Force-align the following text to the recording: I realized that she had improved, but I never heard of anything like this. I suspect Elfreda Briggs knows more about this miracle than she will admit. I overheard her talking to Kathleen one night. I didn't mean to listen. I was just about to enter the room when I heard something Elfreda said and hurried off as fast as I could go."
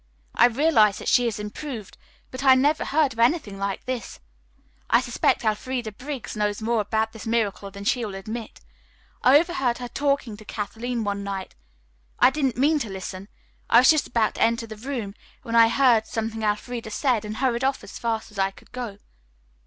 I 0.33 0.47
realized 0.47 0.97
that 0.97 1.07
she 1.07 1.27
had 1.27 1.37
improved, 1.37 1.95
but 2.31 2.43
I 2.43 2.55
never 2.55 2.85
heard 2.85 3.13
of 3.13 3.19
anything 3.19 3.59
like 3.59 3.85
this. 3.85 4.19
I 4.89 4.99
suspect 4.99 5.45
Elfreda 5.45 5.91
Briggs 5.91 6.35
knows 6.35 6.59
more 6.59 6.81
about 6.81 7.11
this 7.13 7.27
miracle 7.27 7.69
than 7.69 7.83
she 7.83 8.03
will 8.03 8.15
admit. 8.15 8.61
I 9.21 9.37
overheard 9.37 9.77
her 9.77 9.87
talking 9.87 10.37
to 10.37 10.43
Kathleen 10.43 11.03
one 11.03 11.23
night. 11.23 11.53
I 12.17 12.31
didn't 12.31 12.57
mean 12.57 12.79
to 12.79 12.89
listen. 12.89 13.27
I 13.69 13.77
was 13.81 13.91
just 13.91 14.07
about 14.07 14.33
to 14.33 14.41
enter 14.41 14.65
the 14.65 14.75
room 14.75 15.13
when 15.43 15.55
I 15.55 15.67
heard 15.67 16.07
something 16.07 16.41
Elfreda 16.41 16.89
said 16.89 17.23
and 17.23 17.37
hurried 17.37 17.63
off 17.63 17.83
as 17.83 17.99
fast 17.99 18.31
as 18.31 18.39
I 18.39 18.49
could 18.49 18.71
go." 18.71 18.97